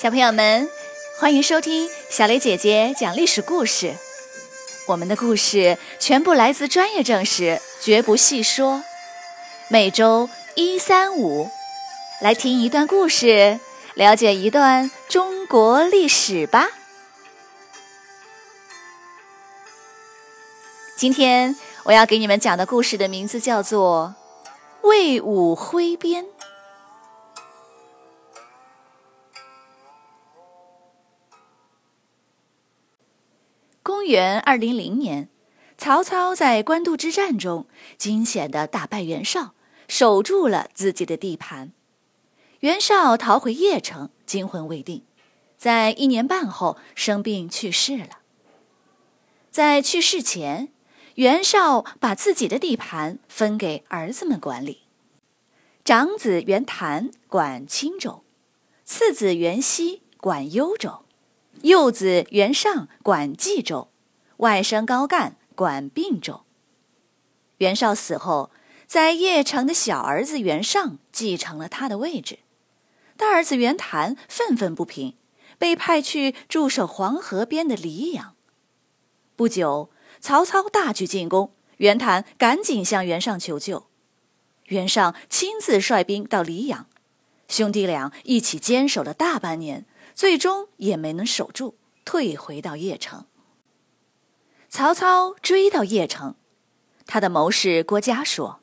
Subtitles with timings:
[0.00, 0.70] 小朋友们，
[1.18, 3.96] 欢迎收听小雷姐姐讲历史故事。
[4.86, 8.84] 我们的故事全部来自专业正史，绝不细说。
[9.66, 11.50] 每周一、三、五，
[12.20, 13.58] 来听一段故事，
[13.94, 16.68] 了解一段中国历史吧。
[20.96, 24.14] 今天我要给你们讲的故事的名字叫做
[24.88, 26.24] 《魏武挥鞭》。
[34.08, 35.28] 元二零零年，
[35.76, 37.66] 曹操在官渡之战中
[37.98, 39.52] 惊险地打败袁绍，
[39.86, 41.72] 守住了自己的地盘。
[42.60, 45.02] 袁绍逃回邺城，惊魂未定，
[45.58, 48.20] 在一年半后生病去世了。
[49.50, 50.68] 在去世前，
[51.16, 54.84] 袁绍把自己的地盘分给儿子们管理，
[55.84, 58.22] 长子袁谭管青州，
[58.86, 61.04] 次子袁熙管幽州。
[61.62, 63.88] 幼子袁尚管冀州，
[64.38, 66.42] 外甥高干管并州。
[67.58, 68.50] 袁绍死后，
[68.86, 72.40] 在邺城的小儿子袁尚继承了他的位置。
[73.16, 75.14] 大儿子袁谭愤愤不平，
[75.58, 78.34] 被派去驻守黄河边的黎阳。
[79.34, 83.86] 不久，曹操大举进攻，袁谭赶紧向袁尚求救。
[84.66, 86.86] 袁尚亲自率兵到黎阳，
[87.48, 89.84] 兄弟俩一起坚守了大半年。
[90.14, 93.26] 最终也没能守住，退回到邺城。
[94.68, 96.34] 曹操追到邺城，
[97.06, 98.60] 他的谋士郭嘉说：“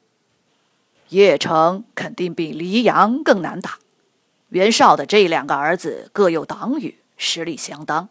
[1.09, 3.79] 邺城肯定比黎阳更难打。
[4.49, 8.09] 袁绍的这两个儿子各有党羽，实力相当。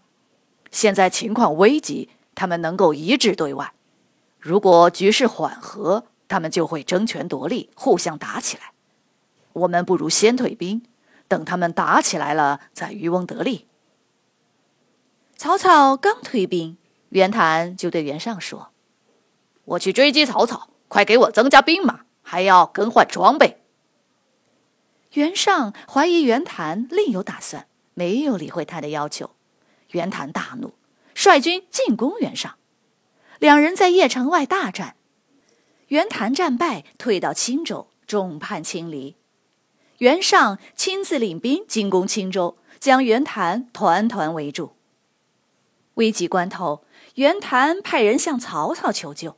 [0.70, 3.72] 现在情况危急，他们能够一致对外。
[4.40, 8.72] 如果局势缓和，他们就会争权夺利，互相打起来。
[9.52, 10.82] 我们不如先退兵。”
[11.26, 13.66] 等他们打起来了，再渔翁得利。
[15.36, 16.76] 曹操刚退兵，
[17.14, 18.70] 袁谭就对袁尚说
[19.66, 23.62] ：“我去追击曹操，快给我增加兵马，还要更换装备。”
[25.14, 29.30] 袁尚怀疑袁谭另有打算，没有理会他的要求。
[29.92, 30.74] 袁谭大怒，
[31.14, 32.56] 率军进攻袁尚。
[33.38, 34.96] 两人在邺城外大战，
[35.86, 39.14] 袁谭战败，退到青州，众叛亲离。
[39.98, 44.72] 袁尚亲自领兵进攻青州，将袁谭团团围住。
[45.94, 46.82] 危急关头，
[47.14, 49.36] 袁谭派人向曹操求救。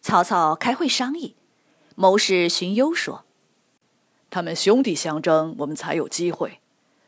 [0.00, 1.36] 曹操开会商议，
[1.94, 3.24] 谋士荀攸说
[4.30, 6.60] ：“他们兄弟相争，我们才有机会。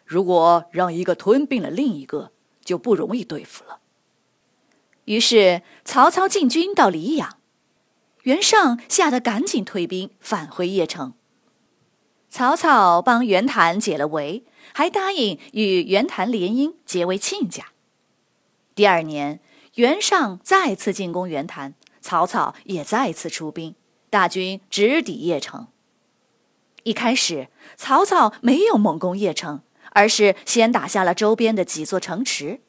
[0.04, 2.32] 如果让一个吞并了另一个，
[2.62, 3.80] 就不容易对付了。”
[5.06, 7.38] 于是曹操进军到黎阳，
[8.22, 11.14] 袁尚吓得赶紧退兵返回邺城。
[12.28, 17.68] 曹操帮袁谭解了围，还答应与袁谭联姻，结为亲家。
[18.74, 19.40] 第二年，
[19.74, 23.74] 袁尚再次进攻袁谭，曹操也再次出兵，
[24.08, 25.66] 大军直抵邺城。
[26.84, 32.60] 一开始，曹操没有猛攻邺城，而是先打下了周边的几座城池，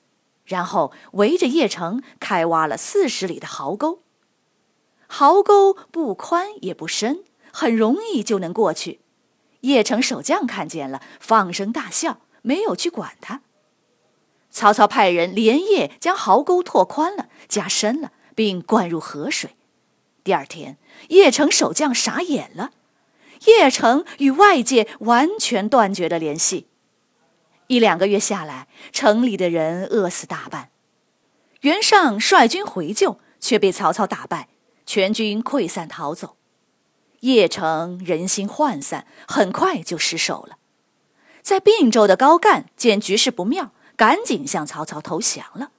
[0.45, 4.01] 然后围着邺城开挖了四十里的壕沟。
[5.05, 9.01] 壕沟不宽也不深，很容易就能过去。
[9.61, 13.41] 邺城守将看见了，放声大笑，没有去管他。
[14.55, 19.49] 曹操派人连夜将壕沟拓宽了，加深了，并灌入河水。
[20.23, 20.77] 第二天，
[21.09, 22.71] 邺城守将傻眼了，
[23.41, 26.67] 邺城与外界完全断绝了联系。
[27.67, 30.69] 一两个月下来，城里的人饿死大半。
[31.59, 34.47] 袁尚率军回救，却被曹操打败，
[34.85, 36.37] 全军溃散逃走。
[37.19, 40.55] 邺城人心涣散，很快就失守了。
[41.41, 45.72] 在并州的高干见局势不妙，赶紧向曹操投降了。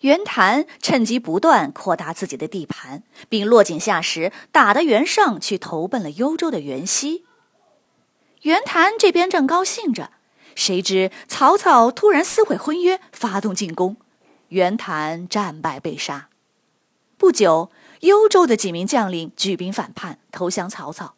[0.00, 7.24] 袁谭趁机不断扩大自己的地盘，并落井下石，打得袁尚去投奔了幽州的袁熙。
[8.42, 10.10] 袁谭这边正高兴着，
[10.54, 13.96] 谁知曹操突然撕毁婚约，发动进攻，
[14.48, 16.28] 袁谭战败被杀。
[17.16, 17.70] 不久。
[18.00, 21.14] 幽州的几名将领举兵反叛，投降曹操。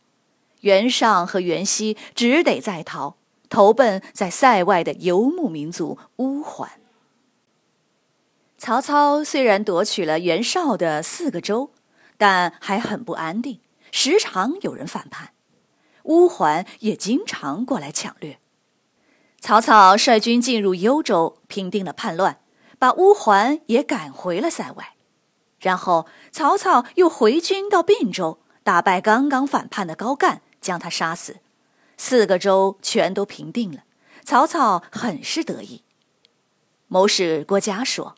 [0.60, 3.16] 袁尚和袁熙只得再逃，
[3.56, 6.72] 投奔在塞外的游牧民族乌桓。
[8.58, 11.70] 曹操虽然夺取了袁绍的四个州，
[12.18, 13.60] 但还很不安定，
[13.90, 15.30] 时常有人反叛。
[16.02, 18.38] 乌桓也经常过来抢掠。
[19.40, 22.40] 曹操率军进入幽州，平定了叛乱，
[22.78, 24.96] 把乌桓也赶回了塞外。
[25.60, 31.38] 然后，曹操又回军到并州，打败刚刚反叛的高干，将他杀死。
[31.96, 33.84] 四个州全都平定了，
[34.24, 35.82] 曹操很是得意。
[36.88, 38.14] 谋士郭嘉说：“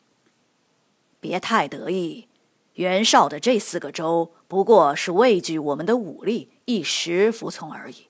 [1.19, 2.27] 别太得意，
[2.73, 8.07] 袁绍的这四个州不过是畏惧我们的武力，一时服从而已。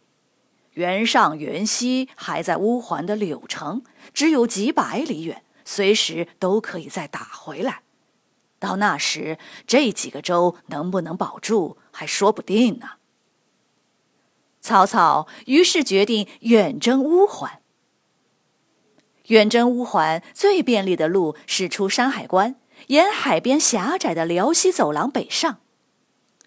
[0.73, 3.83] 袁尚、袁熙还在乌桓的柳城，
[4.13, 7.83] 只有几百里远，随时都可以再打回来。
[8.59, 12.91] 到那时，这几个州能不能保住，还说不定呢。”
[14.69, 17.59] 曹操于是决定远征乌桓。
[19.29, 22.55] 远征乌桓最便利的路是出山海关，
[22.85, 25.57] 沿海边狭窄的辽西走廊北上。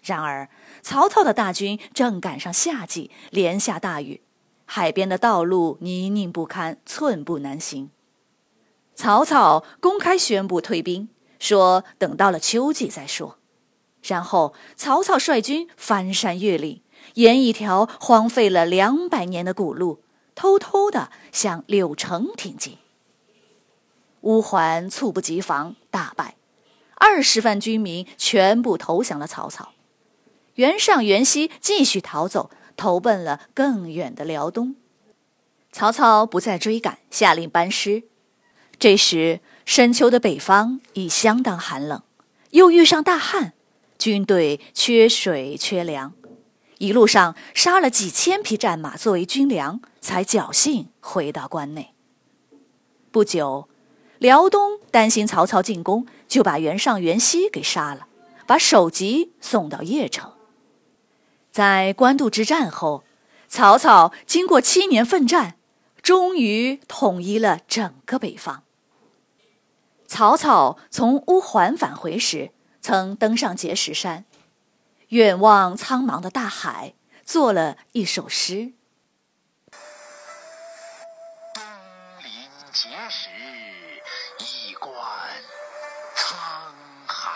[0.01, 0.49] 然而，
[0.81, 4.21] 曹操的大军正赶上夏季，连下大雨，
[4.63, 7.89] 海边的道路泥泞不堪，寸步难行。
[8.95, 11.09] 曹操公开宣布退兵，
[11.39, 13.37] 说等到了秋季再说。
[14.01, 16.82] 然后，曹操率军翻山越岭，
[17.15, 19.99] 沿一条荒废了两百年的古路。
[20.35, 22.79] 偷偷的向柳城挺进，
[24.21, 26.37] 乌桓猝不及防，大败，
[26.95, 29.73] 二十万军民全部投降了曹操。
[30.55, 34.75] 袁尚、袁熙继续逃走，投奔了更远的辽东。
[35.71, 38.01] 曹操不再追赶，下令班师。
[38.79, 42.01] 这时深秋的北方已相当寒冷，
[42.49, 43.53] 又遇上大旱，
[43.99, 46.13] 军队缺水缺粮。
[46.83, 51.93] 一路上杀了几千匹战马作为军粮，才侥幸回到关内。
[53.09, 53.69] 不久，
[54.17, 58.07] 辽东担心曹操进攻，就把袁尚、袁熙给杀了，
[58.45, 60.33] 把首级送到邺城。
[61.49, 63.05] 在官渡之战后，
[63.47, 65.55] 曹操经过七年奋战，
[66.01, 68.63] 终于统一了整个北方。
[70.05, 72.51] 曹操从乌桓返回时，
[72.81, 74.25] 曾登上碣石山。
[75.13, 78.73] 远望苍茫的大海，做了一首诗：
[81.53, 81.63] 东
[82.23, 82.31] 临
[82.73, 83.29] 碣石，
[84.39, 84.91] 一观
[86.17, 86.33] 沧
[87.05, 87.31] 海。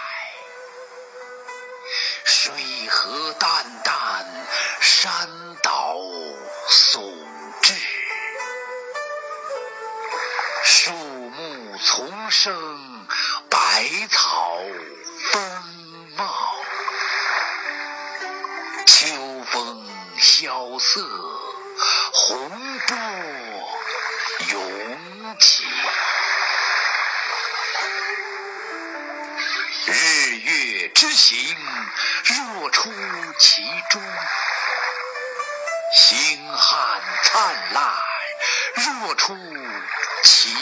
[2.26, 2.52] 水
[2.90, 4.26] 何澹澹，
[4.82, 5.30] 山
[5.62, 5.98] 岛
[6.68, 7.00] 竦
[7.62, 7.76] 峙。
[10.66, 13.06] 树木丛生，
[13.52, 14.58] 百草
[15.32, 15.77] 丰
[20.68, 21.02] 萧瑟，
[22.12, 22.50] 洪
[22.88, 22.98] 波
[24.50, 25.64] 涌起。
[29.86, 31.56] 日月之行，
[32.26, 32.92] 若出
[33.40, 34.02] 其中；
[35.94, 37.94] 星汉灿烂，
[38.76, 39.38] 若出
[40.26, 40.60] 其里。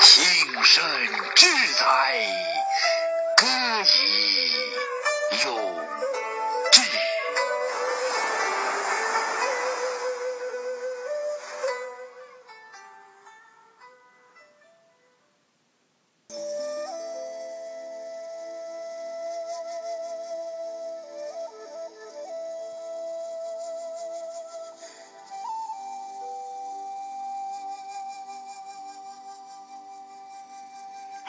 [0.00, 1.06] 幸甚
[1.36, 2.26] 至哉，
[3.36, 3.46] 歌
[3.84, 4.68] 以。
[5.44, 5.87] 咏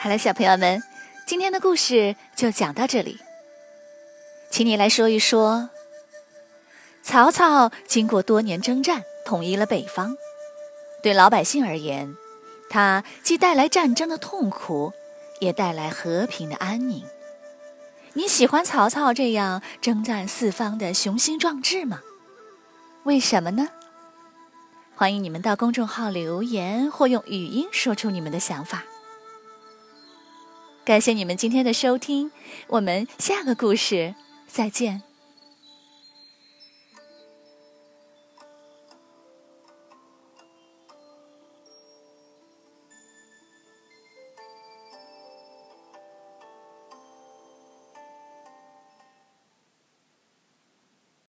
[0.02, 0.82] 好了，小朋友们，
[1.26, 3.18] 今天的故事就讲到这里。
[4.50, 5.68] 请你来说一说，
[7.02, 10.16] 曹操经过多年征战，统一了北方。
[11.02, 12.16] 对老百姓而言，
[12.70, 14.94] 他既带来战争的痛苦，
[15.38, 17.04] 也带来和平的安宁。
[18.14, 22.00] 你喜欢曹操这样征战四方的雄心壮志吗？
[23.04, 23.68] 为什么呢？
[24.96, 28.84] 欢迎你们到公众号留言，或用语音说出你们的想法。
[30.90, 32.32] 感谢你们今天的收听，
[32.66, 34.12] 我们下个故事。
[34.48, 35.09] 再见。